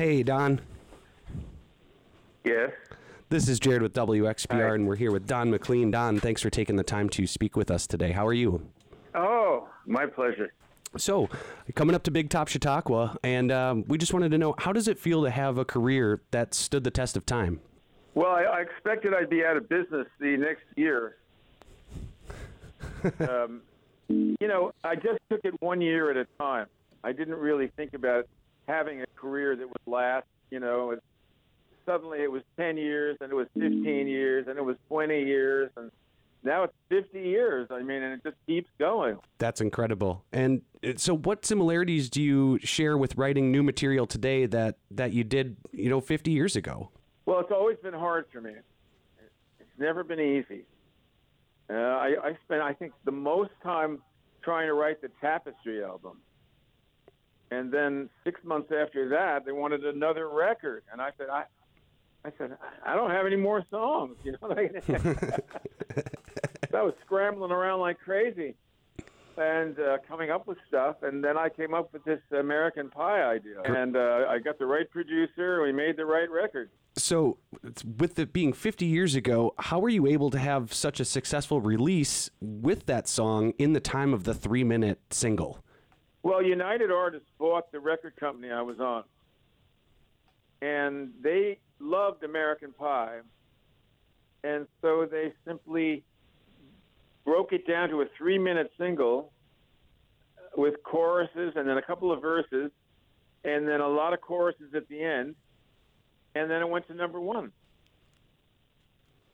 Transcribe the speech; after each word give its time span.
Hey, 0.00 0.22
Don. 0.22 0.62
Yes. 2.42 2.70
This 3.28 3.48
is 3.48 3.60
Jared 3.60 3.82
with 3.82 3.92
WXPR, 3.92 4.46
Hi. 4.70 4.74
and 4.74 4.88
we're 4.88 4.96
here 4.96 5.12
with 5.12 5.26
Don 5.26 5.50
McLean. 5.50 5.90
Don, 5.90 6.18
thanks 6.18 6.40
for 6.40 6.48
taking 6.48 6.76
the 6.76 6.82
time 6.82 7.10
to 7.10 7.26
speak 7.26 7.54
with 7.54 7.70
us 7.70 7.86
today. 7.86 8.12
How 8.12 8.26
are 8.26 8.32
you? 8.32 8.66
Oh, 9.14 9.68
my 9.84 10.06
pleasure. 10.06 10.54
So, 10.96 11.28
coming 11.74 11.94
up 11.94 12.02
to 12.04 12.10
Big 12.10 12.30
Top 12.30 12.48
Chautauqua, 12.48 13.18
and 13.22 13.52
um, 13.52 13.84
we 13.88 13.98
just 13.98 14.14
wanted 14.14 14.30
to 14.30 14.38
know 14.38 14.54
how 14.56 14.72
does 14.72 14.88
it 14.88 14.98
feel 14.98 15.22
to 15.24 15.28
have 15.28 15.58
a 15.58 15.66
career 15.66 16.22
that 16.30 16.54
stood 16.54 16.82
the 16.82 16.90
test 16.90 17.14
of 17.14 17.26
time? 17.26 17.60
Well, 18.14 18.30
I, 18.30 18.44
I 18.44 18.60
expected 18.62 19.12
I'd 19.12 19.28
be 19.28 19.44
out 19.44 19.58
of 19.58 19.68
business 19.68 20.06
the 20.18 20.34
next 20.38 20.64
year. 20.76 21.18
um, 23.28 23.60
you 24.08 24.48
know, 24.48 24.72
I 24.82 24.94
just 24.94 25.18
took 25.28 25.40
it 25.44 25.60
one 25.60 25.82
year 25.82 26.10
at 26.10 26.16
a 26.16 26.26
time. 26.38 26.68
I 27.04 27.12
didn't 27.12 27.36
really 27.36 27.70
think 27.76 27.92
about 27.92 28.26
having 28.70 29.02
a 29.02 29.06
career 29.16 29.56
that 29.56 29.66
would 29.66 29.86
last. 29.86 30.26
You 30.50 30.60
know, 30.60 30.90
it, 30.92 31.02
suddenly 31.86 32.22
it 32.22 32.30
was 32.30 32.42
10 32.56 32.76
years, 32.76 33.16
and 33.20 33.30
it 33.30 33.34
was 33.34 33.46
15 33.54 34.06
years, 34.08 34.46
and 34.48 34.58
it 34.58 34.64
was 34.64 34.76
20 34.88 35.22
years, 35.22 35.70
and 35.76 35.90
now 36.42 36.64
it's 36.64 36.74
50 36.88 37.20
years. 37.20 37.68
I 37.70 37.82
mean, 37.82 38.02
and 38.02 38.14
it 38.14 38.22
just 38.22 38.36
keeps 38.46 38.68
going. 38.78 39.18
That's 39.38 39.60
incredible. 39.60 40.24
And 40.32 40.62
so, 40.96 41.16
what 41.16 41.44
similarities 41.44 42.08
do 42.08 42.22
you 42.22 42.58
share 42.60 42.96
with 42.96 43.16
writing 43.16 43.50
new 43.50 43.62
material 43.62 44.06
today 44.06 44.46
that 44.46 44.76
that 44.90 45.12
you 45.12 45.24
did, 45.24 45.56
you 45.72 45.90
know, 45.90 46.00
50 46.00 46.30
years 46.30 46.56
ago? 46.56 46.90
Well, 47.26 47.40
it's 47.40 47.52
always 47.52 47.76
been 47.82 47.94
hard 47.94 48.26
for 48.32 48.40
me. 48.40 48.52
It's 49.60 49.78
never 49.78 50.02
been 50.02 50.20
easy. 50.20 50.64
Uh, 51.68 51.74
I, 51.74 52.14
I 52.24 52.38
spent, 52.44 52.62
I 52.62 52.72
think, 52.72 52.92
the 53.04 53.12
most 53.12 53.52
time 53.62 54.02
trying 54.42 54.66
to 54.66 54.74
write 54.74 55.00
the 55.02 55.10
Tapestry 55.20 55.84
album. 55.84 56.18
And 57.50 57.72
then 57.72 58.08
six 58.24 58.40
months 58.44 58.70
after 58.72 59.08
that, 59.08 59.44
they 59.44 59.52
wanted 59.52 59.84
another 59.84 60.28
record, 60.28 60.84
and 60.92 61.00
I 61.00 61.10
said, 61.18 61.28
I, 61.30 61.44
I 62.24 62.30
said, 62.38 62.56
I 62.86 62.94
don't 62.94 63.10
have 63.10 63.26
any 63.26 63.36
more 63.36 63.64
songs. 63.70 64.16
You 64.22 64.32
know, 64.32 64.38
I 66.72 66.82
was 66.82 66.94
scrambling 67.04 67.50
around 67.50 67.80
like 67.80 67.98
crazy, 67.98 68.54
and 69.36 69.78
uh, 69.80 69.98
coming 70.06 70.30
up 70.30 70.46
with 70.46 70.58
stuff. 70.68 71.02
And 71.02 71.24
then 71.24 71.36
I 71.36 71.48
came 71.48 71.74
up 71.74 71.92
with 71.92 72.04
this 72.04 72.20
American 72.38 72.88
Pie 72.88 73.22
idea, 73.22 73.62
and 73.64 73.96
uh, 73.96 74.26
I 74.28 74.38
got 74.38 74.58
the 74.58 74.66
right 74.66 74.88
producer. 74.88 75.62
We 75.62 75.72
made 75.72 75.96
the 75.96 76.06
right 76.06 76.30
record. 76.30 76.70
So, 76.96 77.38
with 77.98 78.18
it 78.18 78.32
being 78.32 78.52
50 78.52 78.84
years 78.86 79.14
ago, 79.14 79.54
how 79.58 79.78
were 79.78 79.88
you 79.88 80.06
able 80.06 80.30
to 80.30 80.38
have 80.38 80.72
such 80.74 81.00
a 81.00 81.04
successful 81.04 81.60
release 81.60 82.30
with 82.40 82.86
that 82.86 83.08
song 83.08 83.54
in 83.58 83.72
the 83.72 83.80
time 83.80 84.12
of 84.12 84.24
the 84.24 84.34
three 84.34 84.64
minute 84.64 85.00
single? 85.10 85.64
Well, 86.22 86.42
United 86.42 86.90
Artists 86.90 87.28
bought 87.38 87.72
the 87.72 87.80
record 87.80 88.14
company 88.16 88.50
I 88.50 88.62
was 88.62 88.78
on, 88.78 89.04
and 90.60 91.10
they 91.22 91.58
loved 91.78 92.22
American 92.24 92.72
Pie, 92.72 93.20
and 94.44 94.66
so 94.82 95.06
they 95.10 95.32
simply 95.46 96.04
broke 97.24 97.52
it 97.52 97.66
down 97.66 97.88
to 97.90 98.02
a 98.02 98.06
three-minute 98.18 98.70
single 98.78 99.32
with 100.56 100.82
choruses 100.82 101.52
and 101.56 101.68
then 101.68 101.78
a 101.78 101.82
couple 101.82 102.12
of 102.12 102.20
verses, 102.20 102.70
and 103.44 103.66
then 103.66 103.80
a 103.80 103.88
lot 103.88 104.12
of 104.12 104.20
choruses 104.20 104.74
at 104.74 104.88
the 104.88 105.02
end, 105.02 105.34
and 106.34 106.50
then 106.50 106.60
it 106.60 106.68
went 106.68 106.86
to 106.88 106.94
number 106.94 107.20
one. 107.20 107.52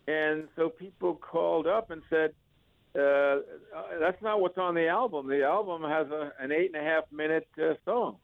And 0.06 0.46
so 0.54 0.68
people 0.68 1.16
called 1.16 1.66
up 1.66 1.90
and 1.90 2.02
said, 2.08 2.32
uh, 2.94 3.38
that's 4.06 4.22
not 4.22 4.40
what's 4.40 4.58
on 4.58 4.74
the 4.74 4.86
album. 4.86 5.26
The 5.26 5.42
album 5.44 5.82
has 5.82 6.06
a, 6.08 6.32
an 6.38 6.52
eight 6.52 6.72
and 6.72 6.76
a 6.76 6.88
half 6.88 7.04
minute 7.10 7.48
uh, 7.60 7.74
song, 7.84 8.16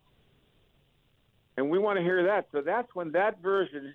and 1.57 1.69
we 1.69 1.79
want 1.79 1.99
to 1.99 2.05
hear 2.05 2.23
that. 2.25 2.47
So 2.53 2.61
that's 2.61 2.95
when 2.95 3.11
that 3.13 3.43
version. 3.43 3.95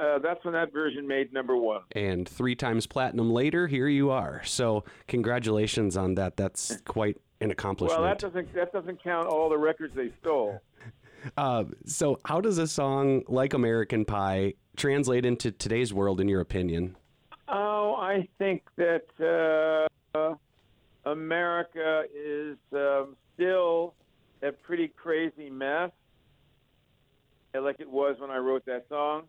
Uh, 0.00 0.18
that's 0.20 0.44
when 0.44 0.54
that 0.54 0.72
version 0.72 1.08
made 1.08 1.32
number 1.32 1.56
one. 1.56 1.80
And 1.92 2.28
three 2.28 2.54
times 2.54 2.86
platinum 2.86 3.32
later, 3.32 3.66
here 3.66 3.88
you 3.88 4.10
are. 4.10 4.42
So, 4.44 4.84
congratulations 5.08 5.96
on 5.96 6.14
that. 6.14 6.36
That's 6.36 6.80
quite 6.82 7.16
an 7.40 7.50
accomplishment. 7.50 8.00
Well, 8.00 8.08
that 8.08 8.20
doesn't 8.20 8.54
that 8.54 8.72
doesn't 8.72 9.02
count 9.02 9.28
all 9.28 9.48
the 9.48 9.58
records 9.58 9.94
they 9.94 10.12
stole. 10.20 10.60
Uh, 11.36 11.64
so, 11.84 12.16
how 12.26 12.40
does 12.40 12.58
a 12.58 12.66
song 12.68 13.24
like 13.26 13.52
American 13.52 14.04
Pie 14.04 14.54
translate 14.76 15.26
into 15.26 15.50
today's 15.50 15.92
world, 15.92 16.20
in 16.20 16.28
your 16.28 16.40
opinion? 16.40 16.94
Oh, 17.48 17.96
I 17.98 18.28
think 18.38 18.62
that 18.76 19.88
uh, 20.14 20.34
America 21.12 22.04
is 22.14 22.56
um, 22.72 23.16
still 23.34 23.94
a 24.42 24.52
pretty 24.52 24.88
crazy 24.88 25.50
mess, 25.50 25.90
uh, 27.54 27.62
like 27.62 27.76
it 27.80 27.90
was 27.90 28.16
when 28.18 28.30
I 28.30 28.38
wrote 28.38 28.64
that 28.66 28.86
song. 28.88 29.24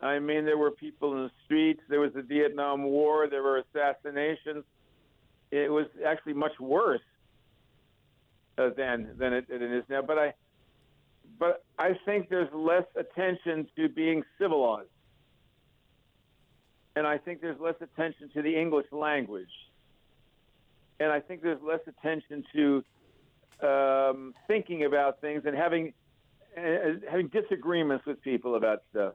I 0.00 0.18
mean, 0.18 0.44
there 0.44 0.56
were 0.56 0.70
people 0.70 1.12
in 1.12 1.24
the 1.24 1.30
streets. 1.44 1.80
There 1.88 2.00
was 2.00 2.12
the 2.14 2.22
Vietnam 2.22 2.84
War. 2.84 3.28
There 3.28 3.42
were 3.42 3.58
assassinations. 3.58 4.64
It 5.50 5.70
was 5.70 5.86
actually 6.06 6.34
much 6.34 6.58
worse 6.58 7.00
uh, 8.56 8.70
then 8.76 9.10
than 9.18 9.32
it, 9.32 9.46
it 9.48 9.62
is 9.62 9.84
now. 9.88 10.00
But 10.00 10.18
I, 10.18 10.34
but 11.38 11.64
I 11.78 11.92
think 12.06 12.28
there's 12.30 12.52
less 12.54 12.84
attention 12.96 13.68
to 13.76 13.88
being 13.88 14.22
civilized 14.38 14.88
and 16.96 17.06
I 17.06 17.18
think 17.18 17.40
there's 17.40 17.60
less 17.60 17.76
attention 17.80 18.30
to 18.34 18.42
the 18.42 18.60
English 18.60 18.86
language, 18.92 19.48
and 21.00 21.10
I 21.10 21.18
think 21.18 21.42
there's 21.42 21.60
less 21.62 21.80
attention 21.88 22.44
to 22.54 22.84
um, 23.66 24.34
thinking 24.46 24.84
about 24.84 25.20
things 25.20 25.42
and 25.46 25.56
having 25.56 25.92
uh, 26.56 26.60
having 27.10 27.28
disagreements 27.28 28.04
with 28.06 28.20
people 28.22 28.54
about 28.54 28.82
stuff. 28.90 29.14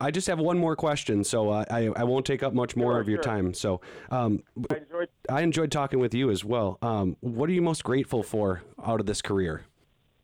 I 0.00 0.10
just 0.10 0.26
have 0.26 0.38
one 0.38 0.58
more 0.58 0.76
question, 0.76 1.24
so 1.24 1.50
uh, 1.50 1.64
I, 1.70 1.88
I 1.96 2.04
won't 2.04 2.26
take 2.26 2.42
up 2.42 2.52
much 2.52 2.76
more 2.76 2.92
Sure, 2.92 3.00
of 3.00 3.08
your 3.08 3.16
sure. 3.16 3.32
time. 3.32 3.54
So, 3.54 3.80
um, 4.10 4.42
I 4.70 4.76
enjoyed. 4.76 5.08
I 5.28 5.40
enjoyed 5.42 5.72
talking 5.72 5.98
with 5.98 6.14
you 6.14 6.30
as 6.30 6.44
well. 6.44 6.78
Um, 6.82 7.16
what 7.20 7.48
are 7.48 7.52
you 7.52 7.62
most 7.62 7.84
grateful 7.84 8.22
for 8.22 8.62
out 8.84 9.00
of 9.00 9.06
this 9.06 9.22
career? 9.22 9.64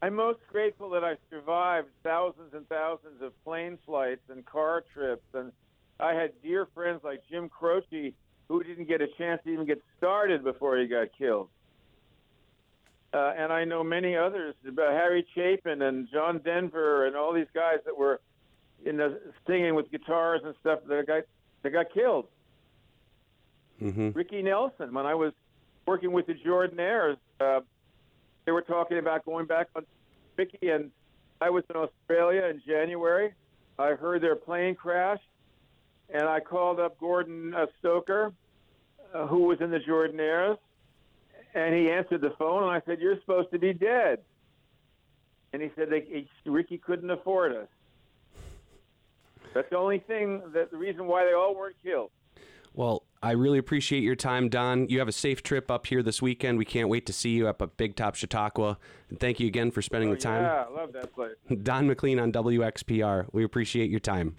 I'm 0.03 0.15
most 0.15 0.41
grateful 0.51 0.91
that 0.91 1.03
I 1.03 1.15
survived 1.31 1.89
thousands 2.03 2.53
and 2.53 2.69
thousands 2.69 3.23
of 3.23 3.33
plane 3.43 3.79
flights 3.87 4.21
and 4.29 4.45
car 4.45 4.85
trips, 4.93 5.25
and 5.33 5.51
I 5.99 6.13
had 6.13 6.33
dear 6.43 6.69
friends 6.75 7.01
like 7.03 7.23
Jim 7.29 7.49
Croce 7.49 8.15
who 8.49 8.63
didn't 8.63 8.87
get 8.87 9.01
a 9.01 9.09
chance 9.19 9.41
to 9.45 9.51
even 9.51 9.67
get 9.67 9.83
started 9.99 10.45
before 10.45 10.79
he 10.79 10.87
got 10.87 11.09
killed. 11.17 11.49
Uh, 13.13 13.33
and 13.37 13.53
I 13.53 13.65
know 13.65 13.85
many 13.85 14.17
others, 14.17 14.55
uh, 14.67 14.73
Harry 14.77 15.25
Chapin 15.35 15.83
and 15.83 16.09
John 16.13 16.41
Denver, 16.45 17.07
and 17.07 17.15
all 17.15 17.33
these 17.33 17.47
guys 17.55 17.79
that 17.85 17.97
were 17.97 18.21
in 18.85 18.97
the 18.97 19.21
singing 19.47 19.75
with 19.75 19.91
guitars 19.91 20.41
and 20.45 20.55
stuff 20.61 20.81
that 20.89 21.07
got 21.07 21.23
that 21.63 21.71
got 21.71 21.87
killed. 21.95 22.27
hmm 23.79 24.11
Ricky 24.11 24.43
Nelson, 24.43 24.93
when 24.93 25.07
I 25.07 25.15
was 25.15 25.33
working 25.87 26.13
with 26.13 26.27
the 26.27 26.35
Jordanaires, 26.35 27.17
uh, 27.41 27.61
they 28.45 28.53
were 28.53 28.63
talking 28.63 28.99
about 28.99 29.25
going 29.25 29.47
back 29.47 29.69
on 29.77 29.87
Ricky, 30.37 30.71
and 30.71 30.91
I 31.41 31.51
was 31.51 31.65
in 31.71 31.77
Australia 31.77 32.45
in 32.47 32.63
January. 32.67 33.33
I 33.79 33.91
heard 33.91 34.23
their 34.23 34.37
plane 34.37 34.75
crash, 34.75 35.21
and 36.13 36.29
I 36.29 36.41
called 36.41 36.81
up 36.81 36.99
Gordon 36.99 37.55
uh, 37.55 37.67
Stoker, 37.79 38.33
uh, 39.15 39.27
who 39.27 39.45
was 39.45 39.61
in 39.61 39.71
the 39.71 39.79
Jordanaires, 39.79 40.59
and 41.55 41.75
he 41.75 41.91
answered 41.91 42.21
the 42.21 42.35
phone, 42.39 42.63
and 42.65 42.73
I 42.73 42.81
said, 42.87 43.01
"You're 43.01 43.19
supposed 43.21 43.51
to 43.53 43.59
be 43.59 43.73
dead." 43.73 44.21
And 45.53 45.63
he 45.63 45.71
said, 45.77 45.89
they, 45.89 46.01
he, 46.01 46.29
"Ricky 46.51 46.79
couldn't 46.79 47.11
afford 47.11 47.53
us." 47.53 47.69
That's 49.55 49.71
the 49.71 49.77
only 49.79 50.01
thing 50.01 50.43
that 50.53 50.73
the 50.73 50.77
reason 50.77 51.07
why 51.07 51.25
they 51.25 51.33
all 51.33 51.55
weren't 51.55 51.77
killed. 51.83 52.11
Well, 52.73 53.05
I 53.23 53.31
really 53.33 53.59
appreciate 53.59 54.03
your 54.03 54.17
time, 54.17 54.49
Don. 54.49 54.89
You 54.89 54.99
have 54.99 55.07
a 55.07 55.13
safe 55.13 55.45
trip 55.45 55.71
up 55.71 55.87
here 55.87 56.03
this 56.03 56.21
weekend. 56.21 56.59
We 56.59 56.65
can't 56.65 56.89
wait 56.89 57.07
to 57.07 57.13
see 57.13 57.31
you 57.31 57.47
up 57.47 57.63
at 57.63 57.77
Big 57.77 57.95
Top 57.95 58.17
Chautauqua. 58.17 58.79
And 59.09 59.21
thank 59.21 59.39
you 59.39 59.47
again 59.47 59.71
for 59.71 59.81
spending 59.81 60.11
Oh, 60.11 60.15
the 60.15 60.21
time. 60.21 60.43
Yeah, 60.43 60.65
I 60.69 60.73
love 60.73 60.93
that 60.95 61.15
place. 61.15 61.37
Don 61.63 61.87
McLean 61.87 62.19
on 62.19 62.33
WXPR. 62.33 63.27
We 63.33 63.45
appreciate 63.45 63.91
your 63.91 64.01
time. 64.01 64.39